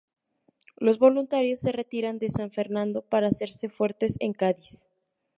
Los 0.77 0.97
voluntarios 0.97 1.59
se 1.59 1.71
retiran 1.71 2.17
de 2.17 2.31
San 2.31 2.49
Fernando 2.49 3.03
para 3.03 3.27
hacerse 3.27 3.69
fuertes 3.69 4.15
en 4.19 4.33
Cádiz. 4.33 4.87